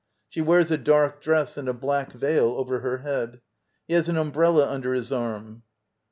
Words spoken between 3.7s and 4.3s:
He has an